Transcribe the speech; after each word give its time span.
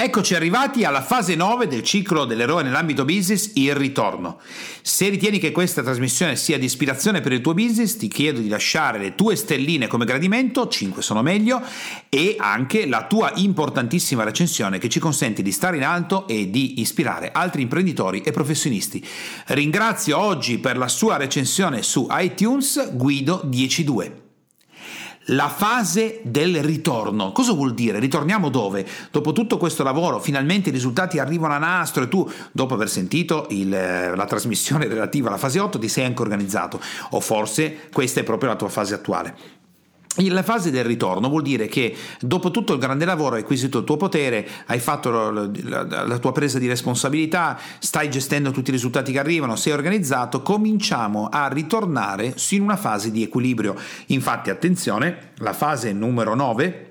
Eccoci 0.00 0.36
arrivati 0.36 0.84
alla 0.84 1.02
fase 1.02 1.34
9 1.34 1.66
del 1.66 1.82
ciclo 1.82 2.24
dell'eroe 2.24 2.62
nell'ambito 2.62 3.04
business, 3.04 3.50
il 3.54 3.74
ritorno. 3.74 4.38
Se 4.80 5.08
ritieni 5.08 5.40
che 5.40 5.50
questa 5.50 5.82
trasmissione 5.82 6.36
sia 6.36 6.56
di 6.56 6.66
ispirazione 6.66 7.20
per 7.20 7.32
il 7.32 7.40
tuo 7.40 7.52
business, 7.52 7.96
ti 7.96 8.06
chiedo 8.06 8.38
di 8.38 8.46
lasciare 8.46 9.00
le 9.00 9.16
tue 9.16 9.34
stelline 9.34 9.88
come 9.88 10.04
gradimento, 10.04 10.68
5 10.68 11.02
sono 11.02 11.20
meglio, 11.20 11.60
e 12.08 12.36
anche 12.38 12.86
la 12.86 13.08
tua 13.08 13.32
importantissima 13.34 14.22
recensione 14.22 14.78
che 14.78 14.88
ci 14.88 15.00
consente 15.00 15.42
di 15.42 15.50
stare 15.50 15.78
in 15.78 15.84
alto 15.84 16.28
e 16.28 16.48
di 16.48 16.80
ispirare 16.80 17.32
altri 17.32 17.62
imprenditori 17.62 18.20
e 18.20 18.30
professionisti. 18.30 19.04
Ringrazio 19.46 20.16
oggi 20.16 20.58
per 20.58 20.78
la 20.78 20.86
sua 20.86 21.16
recensione 21.16 21.82
su 21.82 22.06
iTunes 22.08 22.92
Guido 22.94 23.48
102. 23.50 24.27
La 25.32 25.48
fase 25.48 26.20
del 26.22 26.62
ritorno. 26.62 27.32
Cosa 27.32 27.52
vuol 27.52 27.74
dire? 27.74 27.98
Ritorniamo 27.98 28.48
dove? 28.48 28.86
Dopo 29.10 29.32
tutto 29.32 29.58
questo 29.58 29.82
lavoro, 29.82 30.20
finalmente 30.20 30.70
i 30.70 30.72
risultati 30.72 31.18
arrivano 31.18 31.52
a 31.52 31.58
nastro 31.58 32.04
e 32.04 32.08
tu, 32.08 32.30
dopo 32.50 32.72
aver 32.72 32.88
sentito 32.88 33.46
il, 33.50 33.68
la 33.68 34.24
trasmissione 34.26 34.86
relativa 34.88 35.28
alla 35.28 35.36
fase 35.36 35.60
8, 35.60 35.78
ti 35.78 35.88
sei 35.88 36.06
anche 36.06 36.22
organizzato. 36.22 36.80
O 37.10 37.20
forse 37.20 37.88
questa 37.92 38.20
è 38.20 38.22
proprio 38.22 38.48
la 38.48 38.56
tua 38.56 38.70
fase 38.70 38.94
attuale. 38.94 39.57
La 40.26 40.42
fase 40.42 40.72
del 40.72 40.84
ritorno 40.84 41.28
vuol 41.28 41.42
dire 41.42 41.68
che 41.68 41.94
dopo 42.20 42.50
tutto 42.50 42.72
il 42.72 42.80
grande 42.80 43.04
lavoro 43.04 43.36
hai 43.36 43.42
acquisito 43.42 43.78
il 43.78 43.84
tuo 43.84 43.96
potere, 43.96 44.46
hai 44.66 44.80
fatto 44.80 45.10
la, 45.10 45.48
la, 45.62 46.04
la, 46.04 46.18
tua 46.18 46.32
presa 46.32 46.58
di 46.58 46.66
responsabilità, 46.66 47.56
stai 47.78 48.10
gestendo 48.10 48.50
tutti 48.50 48.70
i 48.70 48.72
risultati 48.72 49.12
che 49.12 49.20
arrivano, 49.20 49.54
sei 49.54 49.72
organizzato, 49.72 50.42
cominciamo 50.42 51.28
a 51.30 51.46
ritornare 51.46 52.34
in 52.50 52.62
una 52.62 52.76
fase 52.76 53.12
di 53.12 53.22
equilibrio. 53.22 53.76
Infatti, 54.06 54.50
attenzione, 54.50 55.30
la 55.36 55.52
fase 55.52 55.92
numero 55.92 56.34
9 56.34 56.87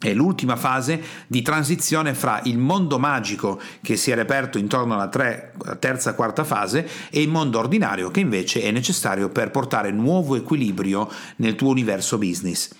è 0.00 0.14
l'ultima 0.14 0.56
fase 0.56 1.02
di 1.26 1.42
transizione 1.42 2.14
fra 2.14 2.40
il 2.44 2.56
mondo 2.56 2.98
magico 2.98 3.60
che 3.82 3.96
si 3.96 4.10
è 4.10 4.14
reperto 4.14 4.56
intorno 4.56 4.94
alla 4.94 5.08
tre, 5.08 5.52
terza 5.78 6.14
quarta 6.14 6.42
fase 6.42 6.88
e 7.10 7.20
il 7.20 7.28
mondo 7.28 7.58
ordinario 7.58 8.10
che 8.10 8.20
invece 8.20 8.62
è 8.62 8.70
necessario 8.70 9.28
per 9.28 9.50
portare 9.50 9.90
nuovo 9.90 10.36
equilibrio 10.36 11.06
nel 11.36 11.54
tuo 11.54 11.68
universo 11.68 12.16
business. 12.16 12.70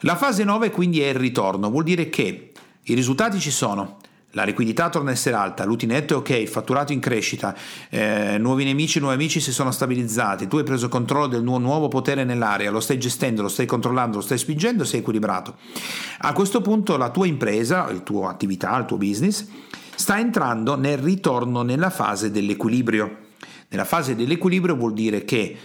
La 0.00 0.14
fase 0.14 0.44
9 0.44 0.70
quindi 0.70 1.00
è 1.00 1.08
il 1.08 1.16
ritorno, 1.16 1.68
vuol 1.68 1.82
dire 1.82 2.08
che 2.08 2.52
i 2.80 2.94
risultati 2.94 3.40
ci 3.40 3.50
sono, 3.50 3.96
la 4.36 4.44
liquidità 4.44 4.90
torna 4.90 5.08
a 5.08 5.12
essere 5.14 5.34
alta, 5.34 5.64
l'utinetto 5.64 6.12
è 6.12 6.16
ok, 6.18 6.28
il 6.28 6.48
fatturato 6.48 6.92
in 6.92 7.00
crescita, 7.00 7.56
eh, 7.88 8.36
nuovi 8.38 8.64
nemici, 8.64 9.00
nuovi 9.00 9.14
amici 9.14 9.40
si 9.40 9.50
sono 9.50 9.70
stabilizzati, 9.70 10.46
tu 10.46 10.58
hai 10.58 10.62
preso 10.62 10.90
controllo 10.90 11.26
del 11.26 11.42
tuo 11.42 11.56
nuovo 11.56 11.88
potere 11.88 12.22
nell'area, 12.22 12.70
lo 12.70 12.80
stai 12.80 12.98
gestendo, 12.98 13.40
lo 13.40 13.48
stai 13.48 13.64
controllando, 13.64 14.18
lo 14.18 14.22
stai 14.22 14.36
spingendo, 14.36 14.84
sei 14.84 15.00
equilibrato. 15.00 15.56
A 16.18 16.34
questo 16.34 16.60
punto 16.60 16.98
la 16.98 17.08
tua 17.08 17.26
impresa, 17.26 17.90
la 17.90 17.98
tua 18.00 18.28
attività, 18.28 18.76
il 18.76 18.84
tuo 18.84 18.98
business, 18.98 19.46
sta 19.94 20.18
entrando 20.18 20.76
nel 20.76 20.98
ritorno 20.98 21.62
nella 21.62 21.88
fase 21.88 22.30
dell'equilibrio. 22.30 23.16
Nella 23.68 23.86
fase 23.86 24.14
dell'equilibrio 24.14 24.76
vuol 24.76 24.92
dire 24.92 25.24
che 25.24 25.56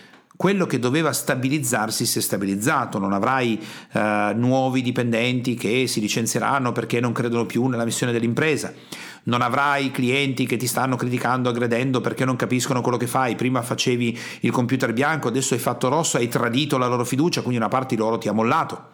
quello 0.42 0.66
che 0.66 0.80
doveva 0.80 1.14
stabilizzarsi 1.14 2.04
si 2.04 2.18
è 2.18 2.22
stabilizzato, 2.22 2.98
non 2.98 3.14
avrai 3.14 3.64
eh, 3.92 4.32
nuovi 4.34 4.82
dipendenti 4.82 5.54
che 5.54 5.86
si 5.86 6.00
licenzieranno 6.00 6.72
perché 6.72 7.00
non 7.00 7.12
credono 7.12 7.46
più 7.46 7.68
nella 7.68 7.86
missione 7.86 8.12
dell'impresa. 8.12 8.74
Non 9.26 9.44
avrai 9.44 9.92
clienti 9.92 10.48
che 10.48 10.58
ti 10.58 10.66
stanno 10.66 10.96
criticando, 10.96 11.50
aggredendo 11.50 12.02
perché 12.02 12.26
non 12.26 12.38
capiscono 12.38 12.82
quello 12.82 12.98
che 12.98 13.06
fai. 13.06 13.36
Prima 13.36 13.62
facevi 13.62 14.18
il 14.40 14.50
computer 14.50 14.94
bianco, 14.94 15.28
adesso 15.28 15.54
hai 15.54 15.60
fatto 15.60 15.90
rosso, 15.90 16.18
hai 16.18 16.28
tradito 16.28 16.80
la 16.80 16.88
loro 16.88 17.06
fiducia, 17.06 17.42
quindi 17.42 17.60
una 17.60 17.70
parte 17.70 17.94
di 17.94 18.02
loro 18.02 18.18
ti 18.18 18.28
ha 18.28 18.32
mollato 18.32 18.91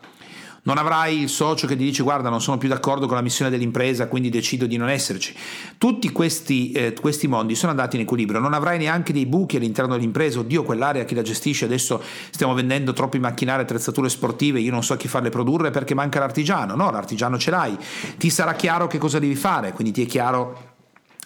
non 0.67 0.77
avrai 0.77 1.21
il 1.21 1.29
socio 1.29 1.65
che 1.65 1.77
ti 1.77 1.83
dice 1.83 2.03
guarda 2.03 2.27
non 2.29 2.41
sono 2.41 2.57
più 2.57 2.67
d'accordo 2.67 3.07
con 3.07 3.15
la 3.15 3.21
missione 3.21 3.49
dell'impresa 3.49 4.07
quindi 4.07 4.29
decido 4.29 4.65
di 4.65 4.75
non 4.75 4.89
esserci. 4.89 5.33
Tutti 5.77 6.11
questi, 6.11 6.71
eh, 6.73 6.93
questi 6.99 7.27
mondi 7.27 7.55
sono 7.55 7.71
andati 7.71 7.95
in 7.95 8.01
equilibrio, 8.01 8.41
non 8.41 8.53
avrai 8.53 8.77
neanche 8.77 9.13
dei 9.13 9.25
buchi 9.25 9.55
all'interno 9.55 9.95
dell'impresa, 9.95 10.39
oddio 10.39 10.63
quell'area 10.63 11.05
chi 11.05 11.15
la 11.15 11.21
gestisce? 11.21 11.65
Adesso 11.65 12.01
stiamo 12.31 12.53
vendendo 12.53 12.91
troppi 12.91 13.17
macchinari 13.17 13.61
attrezzature 13.61 14.09
sportive, 14.09 14.59
io 14.59 14.71
non 14.71 14.83
so 14.83 14.97
chi 14.97 15.07
farle 15.07 15.29
produrre 15.29 15.71
perché 15.71 15.95
manca 15.95 16.19
l'artigiano, 16.19 16.75
no 16.75 16.91
l'artigiano 16.91 17.37
ce 17.37 17.49
l'hai, 17.49 17.77
ti 18.17 18.29
sarà 18.29 18.53
chiaro 18.53 18.87
che 18.87 18.97
cosa 18.97 19.19
devi 19.19 19.35
fare, 19.35 19.71
quindi 19.71 19.93
ti 19.93 20.03
è 20.03 20.05
chiaro 20.05 20.66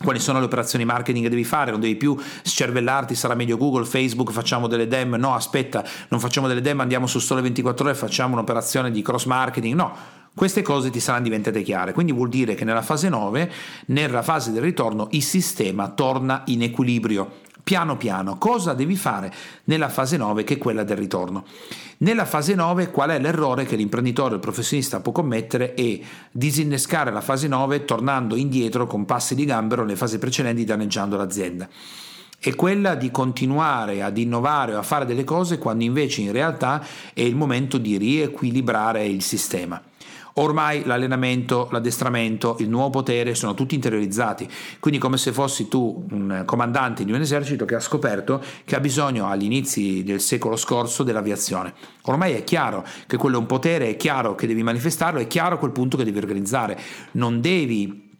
quali 0.01 0.19
sono 0.19 0.39
le 0.39 0.45
operazioni 0.45 0.85
marketing 0.85 1.23
che 1.23 1.29
devi 1.29 1.43
fare, 1.43 1.71
non 1.71 1.79
devi 1.79 1.95
più 1.95 2.17
scervellarti, 2.43 3.15
sarà 3.15 3.35
meglio 3.35 3.57
Google, 3.57 3.85
Facebook, 3.85 4.31
facciamo 4.31 4.67
delle 4.67 4.87
dem, 4.87 5.15
no 5.15 5.33
aspetta, 5.33 5.83
non 6.09 6.19
facciamo 6.19 6.47
delle 6.47 6.61
dem, 6.61 6.79
andiamo 6.79 7.07
su 7.07 7.19
sole 7.19 7.41
24 7.41 7.85
ore 7.85 7.93
e 7.93 7.97
facciamo 7.97 8.33
un'operazione 8.33 8.91
di 8.91 9.01
cross 9.01 9.25
marketing, 9.25 9.75
no. 9.75 10.19
Queste 10.33 10.61
cose 10.61 10.89
ti 10.89 11.01
saranno 11.01 11.23
diventate 11.23 11.61
chiare, 11.61 11.91
quindi 11.91 12.13
vuol 12.13 12.29
dire 12.29 12.55
che 12.55 12.63
nella 12.63 12.81
fase 12.81 13.09
9, 13.09 13.51
nella 13.87 14.21
fase 14.21 14.51
del 14.51 14.61
ritorno, 14.61 15.07
il 15.11 15.23
sistema 15.23 15.89
torna 15.89 16.43
in 16.45 16.63
equilibrio 16.63 17.49
piano 17.71 17.95
piano. 17.95 18.37
Cosa 18.37 18.73
devi 18.73 18.97
fare 18.97 19.31
nella 19.63 19.87
fase 19.87 20.17
9 20.17 20.43
che 20.43 20.55
è 20.55 20.57
quella 20.57 20.83
del 20.83 20.97
ritorno? 20.97 21.45
Nella 21.99 22.25
fase 22.25 22.53
9 22.53 22.91
qual 22.91 23.11
è 23.11 23.17
l'errore 23.17 23.65
che 23.65 23.77
l'imprenditore 23.77 24.31
o 24.31 24.33
il 24.33 24.41
professionista 24.41 24.99
può 24.99 25.13
commettere 25.13 25.73
è 25.73 25.97
disinnescare 26.33 27.13
la 27.13 27.21
fase 27.21 27.47
9 27.47 27.85
tornando 27.85 28.35
indietro 28.35 28.87
con 28.87 29.05
passi 29.05 29.35
di 29.35 29.45
gambero 29.45 29.83
nelle 29.83 29.95
fasi 29.95 30.19
precedenti 30.19 30.65
danneggiando 30.65 31.15
l'azienda 31.15 31.69
è 32.37 32.53
quella 32.55 32.95
di 32.95 33.09
continuare 33.09 34.01
ad 34.01 34.17
innovare 34.17 34.75
o 34.75 34.79
a 34.79 34.83
fare 34.83 35.05
delle 35.05 35.23
cose 35.23 35.57
quando 35.57 35.85
invece 35.85 36.19
in 36.21 36.33
realtà 36.33 36.83
è 37.13 37.21
il 37.21 37.37
momento 37.37 37.77
di 37.77 37.97
riequilibrare 37.97 39.05
il 39.05 39.21
sistema. 39.21 39.81
Ormai 40.35 40.83
l'allenamento, 40.85 41.67
l'addestramento, 41.71 42.55
il 42.59 42.69
nuovo 42.69 42.89
potere 42.89 43.35
sono 43.35 43.53
tutti 43.53 43.75
interiorizzati, 43.75 44.49
quindi 44.79 44.99
come 44.99 45.17
se 45.17 45.33
fossi 45.33 45.67
tu 45.67 46.05
un 46.11 46.43
comandante 46.45 47.03
di 47.03 47.11
un 47.11 47.19
esercito 47.19 47.65
che 47.65 47.75
ha 47.75 47.79
scoperto 47.79 48.41
che 48.63 48.75
ha 48.75 48.79
bisogno 48.79 49.27
agli 49.27 49.43
inizi 49.43 50.03
del 50.03 50.21
secolo 50.21 50.55
scorso 50.55 51.03
dell'aviazione. 51.03 51.73
Ormai 52.03 52.33
è 52.33 52.43
chiaro 52.43 52.85
che 53.07 53.17
quello 53.17 53.37
è 53.37 53.39
un 53.39 53.45
potere, 53.45 53.89
è 53.89 53.97
chiaro 53.97 54.35
che 54.35 54.47
devi 54.47 54.63
manifestarlo, 54.63 55.19
è 55.19 55.27
chiaro 55.27 55.57
quel 55.57 55.71
punto 55.71 55.97
che 55.97 56.03
devi 56.03 56.17
organizzare. 56.17 56.79
Non 57.11 57.41
devi 57.41 58.10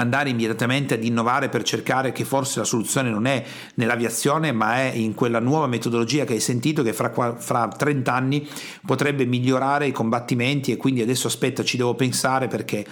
andare 0.00 0.30
immediatamente 0.30 0.94
ad 0.94 1.04
innovare 1.04 1.48
per 1.48 1.62
cercare 1.62 2.12
che 2.12 2.24
forse 2.24 2.58
la 2.58 2.64
soluzione 2.64 3.10
non 3.10 3.26
è 3.26 3.44
nell'aviazione 3.74 4.52
ma 4.52 4.76
è 4.76 4.92
in 4.94 5.14
quella 5.14 5.40
nuova 5.40 5.66
metodologia 5.66 6.24
che 6.24 6.32
hai 6.32 6.40
sentito 6.40 6.82
che 6.82 6.92
fra, 6.92 7.12
fra 7.36 7.68
30 7.68 8.12
anni 8.12 8.48
potrebbe 8.84 9.26
migliorare 9.26 9.86
i 9.86 9.92
combattimenti 9.92 10.72
e 10.72 10.76
quindi 10.76 11.02
adesso 11.02 11.26
aspetta 11.26 11.62
ci 11.62 11.76
devo 11.76 11.94
pensare 11.94 12.48
perché, 12.48 12.86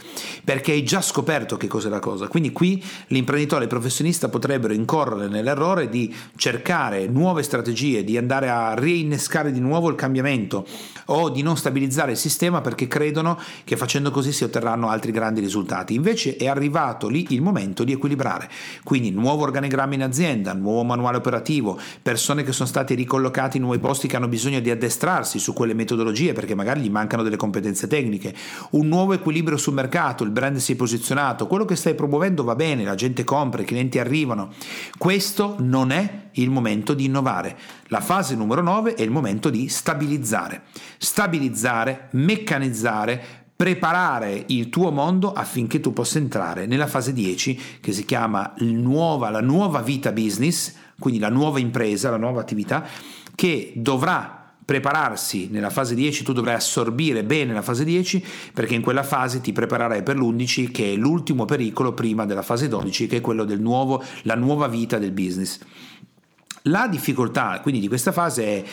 perché 0.44 0.72
hai 0.72 0.84
già 0.84 1.00
scoperto 1.00 1.56
che 1.56 1.66
cos'è 1.66 1.88
la 1.88 1.98
cosa. 1.98 2.28
Quindi 2.28 2.52
qui 2.52 2.82
l'imprenditore 3.08 3.62
e 3.62 3.64
il 3.64 3.70
professionista 3.70 4.28
potrebbero 4.28 4.74
incorrere 4.74 5.28
nell'errore 5.28 5.88
di 5.88 6.14
cercare 6.36 7.06
nuove 7.06 7.42
strategie 7.42 8.04
di 8.04 8.16
andare 8.16 8.50
a 8.50 8.74
reinnescare 8.74 9.50
di 9.50 9.60
nuovo 9.60 9.88
il 9.88 9.96
cambiamento 9.96 10.66
o 11.06 11.30
di 11.30 11.42
non 11.42 11.56
stabilizzare 11.56 12.12
il 12.12 12.16
sistema 12.18 12.60
perché 12.60 12.86
credono 12.86 13.38
che 13.64 13.76
facendo 13.76 14.10
così 14.10 14.32
si 14.32 14.44
otterranno 14.44 14.88
altri 14.88 15.10
grandi 15.10 15.40
risultati. 15.40 15.94
Invece 15.94 16.36
è 16.36 16.46
arrivato 16.46 16.97
arrivato 16.98 17.08
lì 17.08 17.26
il 17.30 17.40
momento 17.40 17.84
di 17.84 17.92
equilibrare. 17.92 18.50
Quindi 18.82 19.10
nuovo 19.10 19.44
organigramma 19.44 19.94
in 19.94 20.02
azienda, 20.02 20.52
nuovo 20.52 20.82
manuale 20.82 21.16
operativo, 21.16 21.78
persone 22.02 22.42
che 22.42 22.52
sono 22.52 22.68
state 22.68 22.94
ricollocate 22.94 23.56
in 23.56 23.62
nuovi 23.62 23.78
posti 23.78 24.08
che 24.08 24.16
hanno 24.16 24.28
bisogno 24.28 24.58
di 24.60 24.70
addestrarsi 24.70 25.38
su 25.38 25.52
quelle 25.52 25.74
metodologie 25.74 26.32
perché 26.32 26.54
magari 26.54 26.80
gli 26.80 26.90
mancano 26.90 27.22
delle 27.22 27.36
competenze 27.36 27.86
tecniche, 27.86 28.34
un 28.70 28.88
nuovo 28.88 29.12
equilibrio 29.12 29.56
sul 29.56 29.74
mercato, 29.74 30.24
il 30.24 30.30
brand 30.30 30.56
si 30.56 30.72
è 30.72 30.76
posizionato, 30.76 31.46
quello 31.46 31.64
che 31.64 31.76
stai 31.76 31.94
promuovendo 31.94 32.42
va 32.42 32.56
bene, 32.56 32.84
la 32.84 32.96
gente 32.96 33.22
compra, 33.24 33.62
i 33.62 33.64
clienti 33.64 33.98
arrivano. 33.98 34.52
Questo 34.96 35.56
non 35.60 35.92
è 35.92 36.26
il 36.32 36.50
momento 36.50 36.94
di 36.94 37.04
innovare. 37.04 37.56
La 37.88 38.00
fase 38.00 38.34
numero 38.34 38.62
9 38.62 38.94
è 38.94 39.02
il 39.02 39.10
momento 39.10 39.50
di 39.50 39.68
stabilizzare. 39.68 40.62
Stabilizzare, 40.98 42.08
meccanizzare, 42.12 43.47
preparare 43.58 44.44
il 44.46 44.68
tuo 44.68 44.92
mondo 44.92 45.32
affinché 45.32 45.80
tu 45.80 45.92
possa 45.92 46.18
entrare 46.18 46.66
nella 46.66 46.86
fase 46.86 47.12
10 47.12 47.60
che 47.80 47.90
si 47.90 48.04
chiama 48.04 48.54
nuova, 48.58 49.30
la 49.30 49.40
nuova 49.40 49.82
vita 49.82 50.12
business, 50.12 50.76
quindi 50.96 51.18
la 51.18 51.28
nuova 51.28 51.58
impresa, 51.58 52.08
la 52.08 52.18
nuova 52.18 52.40
attività, 52.40 52.86
che 53.34 53.72
dovrà 53.74 54.52
prepararsi 54.64 55.48
nella 55.50 55.70
fase 55.70 55.96
10, 55.96 56.22
tu 56.22 56.32
dovrai 56.32 56.54
assorbire 56.54 57.24
bene 57.24 57.52
la 57.52 57.62
fase 57.62 57.82
10 57.82 58.24
perché 58.54 58.76
in 58.76 58.80
quella 58.80 59.02
fase 59.02 59.40
ti 59.40 59.50
preparerai 59.50 60.04
per 60.04 60.18
l'11 60.18 60.70
che 60.70 60.92
è 60.92 60.94
l'ultimo 60.94 61.44
pericolo 61.44 61.94
prima 61.94 62.26
della 62.26 62.42
fase 62.42 62.68
12 62.68 63.08
che 63.08 63.16
è 63.16 63.20
quello 63.20 63.42
del 63.42 63.60
nuovo, 63.60 64.00
la 64.22 64.36
nuova 64.36 64.68
vita 64.68 64.98
del 64.98 65.10
business. 65.10 65.58
La 66.62 66.86
difficoltà 66.86 67.58
quindi 67.60 67.80
di 67.80 67.88
questa 67.88 68.12
fase 68.12 68.44
è 68.44 68.64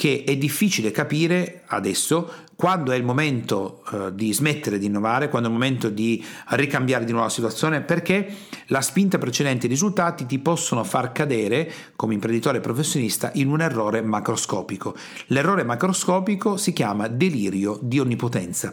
che 0.00 0.24
è 0.26 0.34
difficile 0.34 0.92
capire 0.92 1.64
adesso 1.66 2.32
quando 2.56 2.90
è 2.90 2.96
il 2.96 3.04
momento 3.04 3.82
eh, 3.92 4.14
di 4.14 4.32
smettere 4.32 4.78
di 4.78 4.86
innovare, 4.86 5.28
quando 5.28 5.48
è 5.48 5.52
il 5.52 5.58
momento 5.58 5.90
di 5.90 6.24
ricambiare 6.52 7.04
di 7.04 7.10
nuovo 7.10 7.26
la 7.26 7.30
situazione, 7.30 7.82
perché 7.82 8.34
la 8.68 8.80
spinta 8.80 9.18
precedente 9.18 9.64
e 9.64 9.68
i 9.68 9.72
risultati 9.72 10.24
ti 10.24 10.38
possono 10.38 10.84
far 10.84 11.12
cadere 11.12 11.70
come 11.96 12.14
imprenditore 12.14 12.60
professionista 12.60 13.30
in 13.34 13.48
un 13.48 13.60
errore 13.60 14.00
macroscopico. 14.00 14.96
L'errore 15.26 15.64
macroscopico 15.64 16.56
si 16.56 16.72
chiama 16.72 17.06
delirio 17.06 17.78
di 17.82 17.98
onnipotenza. 17.98 18.72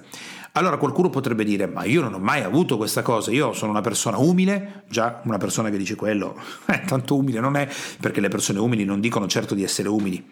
Allora 0.54 0.78
qualcuno 0.78 1.10
potrebbe 1.10 1.44
dire, 1.44 1.68
ma 1.68 1.84
io 1.84 2.00
non 2.00 2.14
ho 2.14 2.20
mai 2.20 2.44
avuto 2.44 2.78
questa 2.78 3.02
cosa, 3.02 3.32
io 3.32 3.52
sono 3.52 3.72
una 3.72 3.82
persona 3.82 4.18
umile, 4.18 4.84
già 4.88 5.20
una 5.26 5.38
persona 5.38 5.70
che 5.70 5.78
dice 5.78 5.96
quello, 5.96 6.40
eh, 6.72 6.84
tanto 6.86 7.18
umile 7.18 7.42
non 7.42 7.58
è, 7.58 7.68
perché 8.00 8.22
le 8.22 8.30
persone 8.30 8.60
umili 8.60 8.86
non 8.86 9.02
dicono 9.02 9.28
certo 9.28 9.56
di 9.56 9.64
essere 9.64 9.90
umili. 9.90 10.26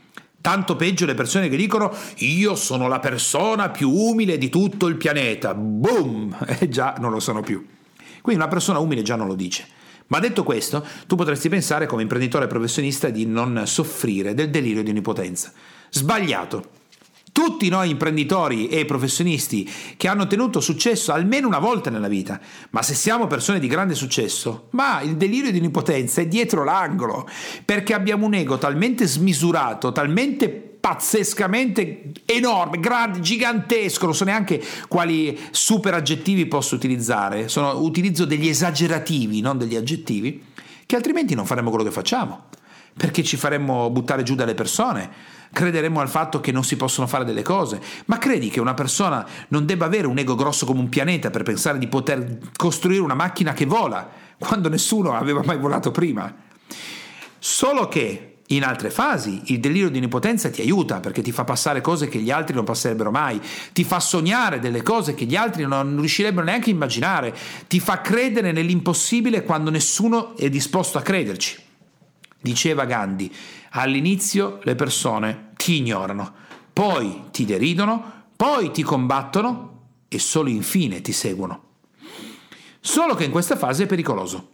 Tanto 0.45 0.75
peggio 0.75 1.07
le 1.07 1.15
persone 1.15 1.49
che 1.49 1.57
dicono 1.57 1.91
io 2.17 2.53
sono 2.53 2.87
la 2.87 2.99
persona 2.99 3.71
più 3.71 3.89
umile 3.89 4.37
di 4.37 4.49
tutto 4.49 4.85
il 4.85 4.95
pianeta. 4.95 5.55
Boom! 5.55 6.37
E 6.59 6.69
già 6.69 6.93
non 6.99 7.09
lo 7.09 7.19
sono 7.19 7.41
più. 7.41 7.65
Quindi 8.21 8.43
una 8.43 8.51
persona 8.51 8.77
umile 8.77 9.01
già 9.01 9.15
non 9.15 9.25
lo 9.25 9.33
dice. 9.33 9.65
Ma 10.05 10.19
detto 10.19 10.43
questo, 10.43 10.85
tu 11.07 11.15
potresti 11.15 11.49
pensare 11.49 11.87
come 11.87 12.03
imprenditore 12.03 12.45
professionista 12.45 13.09
di 13.09 13.25
non 13.25 13.63
soffrire 13.65 14.35
del 14.35 14.51
delirio 14.51 14.83
di 14.83 14.91
onnipotenza. 14.91 15.51
Sbagliato. 15.89 16.74
Tutti 17.35 17.67
noi 17.67 17.89
imprenditori 17.89 18.69
e 18.69 18.85
professionisti 18.85 19.69
che 19.97 20.07
hanno 20.07 20.21
ottenuto 20.21 20.61
successo 20.61 21.11
almeno 21.11 21.47
una 21.47 21.59
volta 21.59 21.89
nella 21.89 22.07
vita, 22.07 22.39
ma 22.69 22.81
se 22.81 22.93
siamo 22.93 23.27
persone 23.27 23.59
di 23.59 23.67
grande 23.67 23.93
successo, 23.93 24.69
ma 24.69 25.01
il 25.01 25.17
delirio 25.17 25.51
di 25.51 25.57
onnipotenza 25.57 26.21
è 26.21 26.27
dietro 26.27 26.63
l'angolo, 26.63 27.27
perché 27.65 27.93
abbiamo 27.93 28.25
un 28.25 28.35
ego 28.35 28.57
talmente 28.57 29.05
smisurato, 29.05 29.91
talmente 29.91 30.47
pazzescamente 30.47 32.13
enorme, 32.23 32.79
grande, 32.79 33.19
gigantesco, 33.19 34.05
non 34.05 34.15
so 34.15 34.23
neanche 34.23 34.63
quali 34.87 35.37
super 35.51 35.93
aggettivi 35.93 36.45
posso 36.45 36.75
utilizzare, 36.75 37.49
Sono, 37.49 37.77
utilizzo 37.81 38.23
degli 38.23 38.47
esagerativi, 38.47 39.41
non 39.41 39.57
degli 39.57 39.75
aggettivi, 39.75 40.41
che 40.85 40.95
altrimenti 40.95 41.35
non 41.35 41.45
faremmo 41.45 41.69
quello 41.69 41.83
che 41.83 41.91
facciamo, 41.91 42.45
perché 42.95 43.23
ci 43.23 43.35
faremmo 43.35 43.89
buttare 43.89 44.23
giù 44.23 44.35
dalle 44.35 44.53
persone 44.53 45.33
crederemo 45.55 46.01
al 46.01 46.09
fatto 46.09 46.41
che 46.41 46.51
non 46.51 46.65
si 46.65 46.75
possono 46.75 47.07
fare 47.07 47.23
delle 47.23 47.41
cose, 47.41 47.81
ma 48.07 48.17
credi 48.17 48.49
che 48.49 48.59
una 48.59 48.73
persona 48.73 49.25
non 49.47 49.65
debba 49.65 49.85
avere 49.85 50.05
un 50.05 50.17
ego 50.17 50.35
grosso 50.35 50.65
come 50.65 50.81
un 50.81 50.89
pianeta 50.89 51.29
per 51.29 51.43
pensare 51.43 51.77
di 51.77 51.87
poter 51.87 52.39
costruire 52.57 53.01
una 53.01 53.13
macchina 53.13 53.53
che 53.53 53.65
vola, 53.65 54.07
quando 54.37 54.67
nessuno 54.67 55.13
aveva 55.13 55.41
mai 55.45 55.57
volato 55.57 55.91
prima? 55.91 56.33
Solo 57.39 57.87
che 57.87 58.39
in 58.47 58.63
altre 58.63 58.89
fasi 58.89 59.43
il 59.45 59.61
delirio 59.61 59.89
di 59.89 59.97
onnipotenza 59.97 60.49
ti 60.49 60.59
aiuta 60.61 60.99
perché 60.99 61.21
ti 61.21 61.31
fa 61.31 61.45
passare 61.45 61.79
cose 61.79 62.09
che 62.09 62.19
gli 62.19 62.29
altri 62.29 62.53
non 62.53 62.65
passerebbero 62.65 63.09
mai, 63.09 63.39
ti 63.71 63.85
fa 63.85 64.01
sognare 64.01 64.59
delle 64.59 64.83
cose 64.83 65.15
che 65.15 65.23
gli 65.23 65.37
altri 65.37 65.65
non 65.65 65.95
riuscirebbero 65.97 66.45
neanche 66.45 66.69
a 66.69 66.73
immaginare, 66.73 67.33
ti 67.67 67.79
fa 67.79 68.01
credere 68.01 68.51
nell'impossibile 68.51 69.43
quando 69.43 69.71
nessuno 69.71 70.35
è 70.35 70.49
disposto 70.49 70.97
a 70.97 71.01
crederci. 71.01 71.63
Diceva 72.41 72.85
Gandhi, 72.85 73.33
all'inizio 73.81 74.59
le 74.63 74.75
persone 74.75 75.51
ti 75.55 75.77
ignorano, 75.77 76.33
poi 76.71 77.25
ti 77.31 77.45
deridono, 77.45 78.23
poi 78.35 78.71
ti 78.71 78.83
combattono 78.83 79.81
e 80.07 80.19
solo 80.19 80.49
infine 80.49 81.01
ti 81.01 81.11
seguono. 81.11 81.63
Solo 82.79 83.15
che 83.15 83.23
in 83.23 83.31
questa 83.31 83.55
fase 83.55 83.83
è 83.83 83.87
pericoloso 83.87 84.53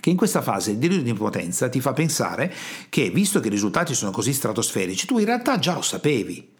che 0.00 0.10
in 0.10 0.16
questa 0.16 0.40
fase 0.40 0.72
il 0.72 0.78
delirio 0.78 1.02
di 1.02 1.10
impotenza 1.10 1.68
ti 1.68 1.80
fa 1.80 1.92
pensare 1.92 2.52
che, 2.88 3.10
visto 3.10 3.40
che 3.40 3.48
i 3.48 3.50
risultati 3.50 3.94
sono 3.94 4.10
così 4.10 4.32
stratosferici, 4.32 5.06
tu 5.06 5.18
in 5.18 5.26
realtà 5.26 5.58
già 5.58 5.74
lo 5.74 5.82
sapevi. 5.82 6.50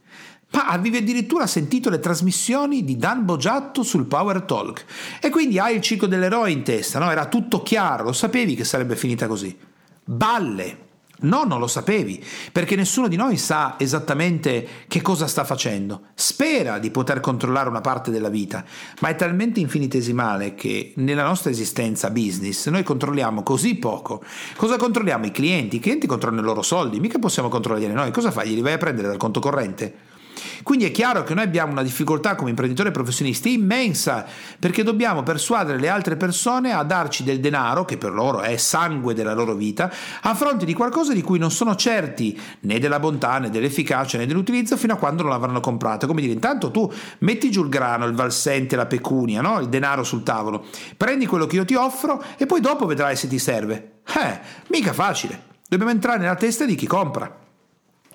Ma 0.50 0.66
avevi 0.66 0.98
addirittura 0.98 1.46
sentito 1.46 1.88
le 1.88 1.98
trasmissioni 1.98 2.84
di 2.84 2.96
Dan 2.98 3.24
Bogiatto 3.24 3.82
sul 3.82 4.04
Power 4.04 4.42
Talk 4.42 4.84
e 5.20 5.30
quindi 5.30 5.58
hai 5.58 5.76
il 5.76 5.80
ciclo 5.80 6.06
dell'eroe 6.06 6.50
in 6.50 6.62
testa, 6.62 6.98
no? 6.98 7.10
Era 7.10 7.26
tutto 7.26 7.62
chiaro, 7.62 8.04
lo 8.04 8.12
sapevi 8.12 8.54
che 8.54 8.64
sarebbe 8.64 8.96
finita 8.96 9.26
così. 9.26 9.56
Balle. 10.04 10.90
No, 11.22 11.44
non 11.44 11.58
lo 11.58 11.66
sapevi, 11.66 12.22
perché 12.50 12.76
nessuno 12.76 13.08
di 13.08 13.16
noi 13.16 13.36
sa 13.36 13.76
esattamente 13.78 14.66
che 14.88 15.02
cosa 15.02 15.26
sta 15.26 15.44
facendo. 15.44 16.02
Spera 16.14 16.78
di 16.78 16.90
poter 16.90 17.20
controllare 17.20 17.68
una 17.68 17.80
parte 17.80 18.10
della 18.10 18.28
vita, 18.28 18.64
ma 19.00 19.08
è 19.08 19.16
talmente 19.16 19.60
infinitesimale 19.60 20.54
che 20.54 20.92
nella 20.96 21.24
nostra 21.24 21.50
esistenza 21.50 22.10
business 22.10 22.68
noi 22.68 22.82
controlliamo 22.82 23.42
così 23.42 23.74
poco. 23.76 24.22
Cosa 24.56 24.76
controlliamo? 24.76 25.26
I 25.26 25.30
clienti? 25.30 25.76
I 25.76 25.80
clienti 25.80 26.06
controllano 26.06 26.42
i 26.42 26.44
loro 26.44 26.62
soldi, 26.62 27.00
mica 27.00 27.18
possiamo 27.18 27.48
controllarli 27.48 27.92
noi. 27.92 28.10
Cosa 28.10 28.30
fai? 28.30 28.48
Glieli 28.48 28.60
vai 28.60 28.72
a 28.74 28.78
prendere 28.78 29.08
dal 29.08 29.16
conto 29.16 29.40
corrente? 29.40 30.10
Quindi 30.62 30.84
è 30.84 30.90
chiaro 30.90 31.22
che 31.24 31.34
noi 31.34 31.44
abbiamo 31.44 31.72
una 31.72 31.82
difficoltà 31.82 32.34
come 32.34 32.50
imprenditori 32.50 32.90
professionisti 32.90 33.52
immensa 33.52 34.24
perché 34.58 34.82
dobbiamo 34.82 35.22
persuadere 35.22 35.78
le 35.78 35.88
altre 35.88 36.16
persone 36.16 36.72
a 36.72 36.82
darci 36.82 37.24
del 37.24 37.40
denaro, 37.40 37.84
che 37.84 37.96
per 37.96 38.12
loro 38.12 38.40
è 38.40 38.56
sangue 38.56 39.14
della 39.14 39.34
loro 39.34 39.54
vita, 39.54 39.90
a 40.22 40.34
fronte 40.34 40.64
di 40.64 40.74
qualcosa 40.74 41.12
di 41.12 41.22
cui 41.22 41.38
non 41.38 41.50
sono 41.50 41.74
certi 41.74 42.38
né 42.60 42.78
della 42.78 43.00
bontà 43.00 43.38
né 43.38 43.50
dell'efficacia 43.50 44.18
né 44.18 44.26
dell'utilizzo 44.26 44.76
fino 44.76 44.94
a 44.94 44.96
quando 44.96 45.22
non 45.22 45.32
l'avranno 45.32 45.60
comprato. 45.60 46.06
Come 46.06 46.20
dire, 46.20 46.32
intanto 46.32 46.70
tu 46.70 46.90
metti 47.18 47.50
giù 47.50 47.62
il 47.62 47.68
grano, 47.68 48.06
il 48.06 48.14
valsente, 48.14 48.76
la 48.76 48.86
pecunia, 48.86 49.40
no? 49.40 49.60
il 49.60 49.68
denaro 49.68 50.04
sul 50.04 50.22
tavolo, 50.22 50.64
prendi 50.96 51.26
quello 51.26 51.46
che 51.46 51.56
io 51.56 51.64
ti 51.64 51.74
offro 51.74 52.22
e 52.36 52.46
poi 52.46 52.60
dopo 52.60 52.86
vedrai 52.86 53.16
se 53.16 53.28
ti 53.28 53.38
serve. 53.38 54.00
Eh, 54.06 54.40
mica 54.68 54.92
facile. 54.92 55.50
Dobbiamo 55.68 55.92
entrare 55.92 56.18
nella 56.18 56.34
testa 56.34 56.64
di 56.64 56.74
chi 56.74 56.86
compra. 56.86 57.41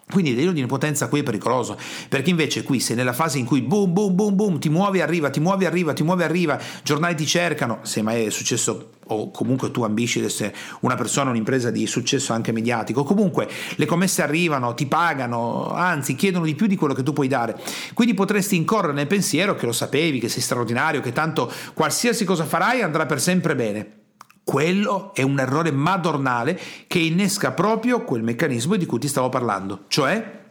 Quindi 0.09 0.31
delirio 0.31 0.53
di 0.53 0.59
onnipotenza 0.59 1.09
qui 1.09 1.19
è 1.19 1.23
pericoloso, 1.23 1.77
perché 2.07 2.29
invece 2.29 2.63
qui 2.63 2.79
sei 2.79 2.95
nella 2.95 3.11
fase 3.11 3.39
in 3.39 3.45
cui 3.45 3.61
boom, 3.61 3.91
boom, 3.91 4.15
boom, 4.15 4.35
boom, 4.35 4.57
ti 4.57 4.69
muovi, 4.69 5.01
arriva, 5.01 5.29
ti 5.29 5.41
muovi, 5.41 5.65
arriva, 5.65 5.91
ti 5.91 6.01
muovi, 6.03 6.23
arriva, 6.23 6.57
giornali 6.81 7.13
ti 7.13 7.25
cercano, 7.25 7.79
se 7.81 8.01
mai 8.01 8.23
è 8.23 8.29
successo 8.29 8.91
o 9.07 9.31
comunque 9.31 9.69
tu 9.69 9.83
ambisci 9.83 10.19
ad 10.19 10.25
essere 10.25 10.55
una 10.81 10.95
persona, 10.95 11.29
un'impresa 11.29 11.71
di 11.71 11.85
successo 11.87 12.31
anche 12.31 12.53
mediatico, 12.53 13.03
comunque 13.03 13.49
le 13.75 13.85
commesse 13.85 14.21
arrivano, 14.21 14.73
ti 14.73 14.85
pagano, 14.85 15.73
anzi 15.73 16.15
chiedono 16.15 16.45
di 16.45 16.55
più 16.55 16.67
di 16.67 16.77
quello 16.77 16.93
che 16.93 17.03
tu 17.03 17.11
puoi 17.11 17.27
dare. 17.27 17.59
Quindi 17.93 18.13
potresti 18.13 18.55
incorrere 18.55 18.93
nel 18.93 19.07
pensiero 19.07 19.55
che 19.55 19.65
lo 19.65 19.73
sapevi, 19.73 20.19
che 20.19 20.29
sei 20.29 20.41
straordinario, 20.41 21.01
che 21.01 21.11
tanto 21.11 21.51
qualsiasi 21.73 22.23
cosa 22.23 22.45
farai 22.45 22.81
andrà 22.81 23.05
per 23.05 23.19
sempre 23.19 23.55
bene. 23.55 24.06
Quello 24.47 25.13
è 25.13 25.23
un 25.23 25.39
errore 25.39 25.71
madornale 25.71 26.57
che 26.87 26.99
innesca 26.99 27.51
proprio 27.51 28.05
quel 28.05 28.23
meccanismo 28.23 28.77
di 28.77 28.85
cui 28.85 28.97
ti 28.97 29.09
stavo 29.09 29.27
parlando, 29.27 29.83
cioè 29.89 30.45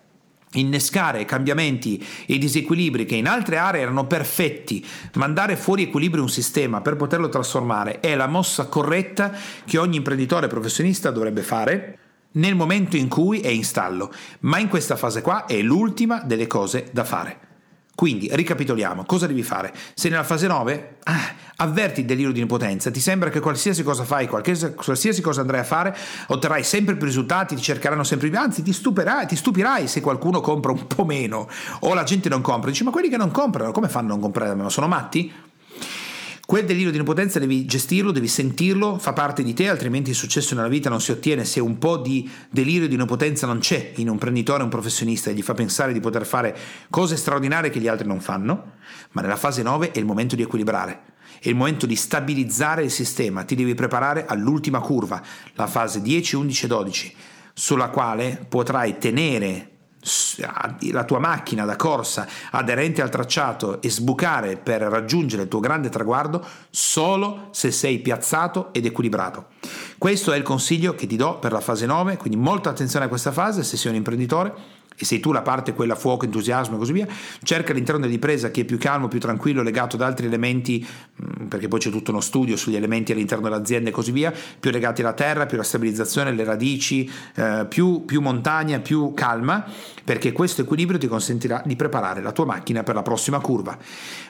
innescare 0.53 1.25
cambiamenti 1.25 2.07
e 2.27 2.37
disequilibri 2.37 3.07
che 3.07 3.15
in 3.15 3.27
altre 3.27 3.57
aree 3.57 3.81
erano 3.81 4.07
perfetti, 4.07 4.85
mandare 5.15 5.57
fuori 5.57 5.85
equilibrio 5.85 6.23
un 6.23 6.29
sistema 6.29 6.83
per 6.83 6.97
poterlo 6.97 7.31
trasformare 7.31 8.01
è 8.01 8.15
la 8.15 8.27
mossa 8.27 8.67
corretta 8.67 9.33
che 9.65 9.79
ogni 9.79 9.97
imprenditore 9.97 10.47
professionista 10.47 11.11
dovrebbe 11.11 11.41
fare 11.41 11.99
nel 12.33 12.55
momento 12.55 12.99
in 12.99 13.09
cui 13.09 13.41
è 13.41 13.49
in 13.49 13.65
stallo, 13.65 14.13
ma 14.41 14.59
in 14.59 14.69
questa 14.69 14.97
fase 14.97 15.23
qua 15.23 15.47
è 15.47 15.59
l'ultima 15.63 16.21
delle 16.21 16.47
cose 16.47 16.91
da 16.93 17.05
fare. 17.05 17.45
Quindi, 17.95 18.29
ricapitoliamo, 18.31 19.07
cosa 19.07 19.27
devi 19.27 19.43
fare? 19.43 19.73
Sei 19.95 20.11
nella 20.11 20.23
fase 20.23 20.47
9? 20.47 20.97
Ah, 21.05 21.36
avverti 21.57 22.01
il 22.01 22.07
delirio 22.07 22.33
di 22.33 22.41
impotenza, 22.41 22.91
ti 22.91 23.01
sembra 23.01 23.31
che 23.31 23.41
qualsiasi 23.41 23.83
cosa 23.83 24.05
fai, 24.05 24.27
qualsiasi, 24.27 25.23
cosa 25.23 25.41
andrai 25.41 25.61
a 25.61 25.65
fare, 25.65 25.97
otterrai 26.27 26.63
sempre 26.63 26.97
più 26.97 27.07
risultati, 27.07 27.55
ti 27.55 27.63
cercheranno 27.63 28.05
sempre 28.05 28.29
più, 28.29 28.39
anzi 28.39 28.63
ti 28.63 28.73
stupirai, 28.73 29.27
ti 29.27 29.37
stupirai 29.37 29.89
se 29.89 30.01
qualcuno 30.01 30.41
compra 30.41 30.73
un 30.73 30.87
po' 30.87 31.05
meno 31.05 31.49
o 31.81 31.95
la 31.95 32.03
gente 32.03 32.29
non 32.29 32.43
compra. 32.43 32.71
Dici, 32.71 32.85
ma 32.85 32.91
quelli 32.91 33.09
che 33.09 33.17
non 33.17 33.31
comprano, 33.31 33.73
come 33.73 33.89
fanno 33.89 34.09
a 34.09 34.11
non 34.11 34.21
comprare 34.21 34.51
da 34.51 34.55
me? 34.55 34.63
Ma 34.65 34.69
sono 34.69 34.87
matti? 34.89 35.33
Quel 36.47 36.65
delirio 36.65 36.93
di 36.93 36.99
impotenza 36.99 37.41
devi 37.41 37.65
gestirlo, 37.65 38.13
devi 38.13 38.29
sentirlo, 38.29 38.99
fa 38.99 39.13
parte 39.13 39.43
di 39.43 39.53
te, 39.53 39.69
altrimenti 39.69 40.11
il 40.11 40.17
successo 40.17 40.55
nella 40.55 40.69
vita 40.69 40.89
non 40.89 41.01
si 41.01 41.11
ottiene 41.11 41.45
se 41.45 41.59
un 41.59 41.77
po' 41.77 41.97
di 41.97 42.31
delirio 42.51 42.87
di 42.87 42.95
onnipotenza 42.95 43.47
non 43.47 43.59
c'è 43.59 43.95
in 43.97 44.07
un 44.07 44.13
imprenditore, 44.13 44.63
un 44.63 44.69
professionista 44.69 45.31
e 45.31 45.35
gli 45.35 45.43
fa 45.43 45.55
pensare 45.55 45.93
di 45.93 45.99
poter 45.99 46.25
fare 46.25 46.57
cose 46.89 47.17
straordinarie 47.17 47.71
che 47.71 47.81
gli 47.81 47.89
altri 47.89 48.07
non 48.07 48.21
fanno, 48.21 48.75
ma 49.13 49.23
nella 49.23 49.35
fase 49.35 49.63
9 49.63 49.91
è 49.91 49.99
il 49.99 50.05
momento 50.05 50.37
di 50.37 50.43
equilibrare. 50.43 51.15
È 51.41 51.49
il 51.49 51.55
momento 51.55 51.87
di 51.87 51.97
stabilizzare 51.97 52.85
il 52.85 52.91
sistema, 52.91 53.45
ti 53.45 53.55
devi 53.55 53.75
preparare 53.75 54.27
all'ultima 54.27 54.81
curva, 54.81 55.23
la 55.55 55.67
fase 55.67 56.03
10, 56.03 56.37
11 56.37 56.67
12, 56.67 57.15
sulla 57.53 57.89
quale 57.89 58.45
potrai 58.49 58.99
tenere 58.99 59.71
la 60.91 61.05
tua 61.05 61.19
macchina 61.19 61.65
da 61.65 61.75
corsa 61.75 62.29
aderente 62.53 63.03
al 63.03 63.11
tracciato 63.11 63.83
e 63.83 63.91
sbucare 63.91 64.57
per 64.57 64.83
raggiungere 64.83 65.43
il 65.43 65.49
tuo 65.49 65.59
grande 65.59 65.89
traguardo 65.89 66.47
solo 66.71 67.49
se 67.51 67.73
sei 67.73 67.99
piazzato 67.99 68.73
ed 68.73 68.87
equilibrato. 68.87 69.47
Questo 69.99 70.33
è 70.33 70.37
il 70.37 70.43
consiglio 70.43 70.95
che 70.95 71.07
ti 71.07 71.17
do 71.17 71.39
per 71.39 71.53
la 71.53 71.61
fase 71.61 71.87
9, 71.87 72.17
quindi 72.17 72.39
molta 72.39 72.71
attenzione 72.71 73.07
a 73.07 73.09
questa 73.09 73.33
fase 73.33 73.65
se 73.65 73.77
sei 73.77 73.91
un 73.91 73.97
imprenditore 73.97 74.55
e 74.99 75.05
sei 75.05 75.21
tu 75.21 75.33
la 75.33 75.43
parte 75.43 75.75
quella 75.75 75.95
fuoco, 75.95 76.25
entusiasmo 76.25 76.77
e 76.77 76.79
così 76.79 76.93
via, 76.93 77.07
cerca 77.43 77.73
all'interno 77.73 78.01
dell'impresa 78.01 78.51
chi 78.51 78.63
è 78.63 78.65
più 78.65 78.79
calmo, 78.79 79.09
più 79.09 79.21
tranquillo, 79.21 79.63
legato 79.63 79.97
ad 79.97 80.03
altri 80.03 80.27
elementi, 80.27 80.85
mm, 80.85 81.47
perché 81.47 81.69
poi 81.69 81.79
c'è 81.79 81.91
tutto 81.91 82.11
uno 82.11 82.21
studio 82.21 82.57
sugli 82.57 82.77
elementi 82.77 83.13
all'interno 83.13 83.45
dell'azienda 83.45 83.91
e 83.91 83.93
così 83.93 84.13
via, 84.13 84.33
più 84.59 84.71
legati 84.71 85.03
alla 85.03 85.13
terra, 85.13 85.47
più 85.47 85.57
la 85.57 85.63
stabilizzazione, 85.63 86.33
le 86.33 86.45
radici, 86.45 87.11
eh, 87.35 87.67
più, 87.69 88.05
più 88.05 88.21
montagna, 88.21 88.81
più 88.81 89.13
calma, 89.15 89.65
perché 90.05 90.33
questo 90.33 90.63
equilibrio 90.63 90.99
ti 90.99 91.07
consentirà 91.07 91.63
di 91.65 91.77
preparare 91.77 92.23
la 92.23 92.33
tua 92.33 92.47
macchina 92.47 92.83
per 92.83 92.95
la 92.95 93.03
prossima 93.03 93.41
curva. 93.41 93.77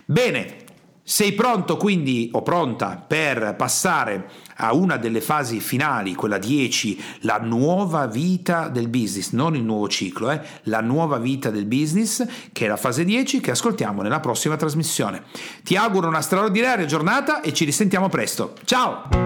Bene, 0.05 0.65
sei 1.03 1.35
pronto 1.35 1.77
quindi 1.77 2.31
o 2.33 2.43
pronta 2.43 3.03
per 3.07 3.55
passare 3.57 4.29
a 4.57 4.73
una 4.75 4.97
delle 4.97 5.21
fasi 5.21 5.61
finali, 5.61 6.15
quella 6.15 6.39
10, 6.39 7.03
la 7.21 7.39
nuova 7.39 8.07
vita 8.07 8.69
del 8.69 8.89
business, 8.89 9.33
non 9.33 9.55
il 9.57 9.63
nuovo 9.63 9.89
ciclo, 9.89 10.31
eh, 10.31 10.41
la 10.65 10.81
nuova 10.81 11.19
vita 11.19 11.51
del 11.51 11.67
business, 11.67 12.25
che 12.53 12.65
è 12.67 12.69
la 12.69 12.77
fase 12.77 13.05
10 13.05 13.41
che 13.41 13.51
ascoltiamo 13.51 14.03
nella 14.03 14.21
prossima 14.21 14.57
trasmissione. 14.57 15.25
Ti 15.63 15.77
auguro 15.77 16.09
una 16.09 16.21
straordinaria 16.21 16.85
giornata 16.87 17.41
e 17.41 17.53
ci 17.53 17.65
risentiamo 17.65 18.09
presto. 18.09 18.55
Ciao! 18.65 19.26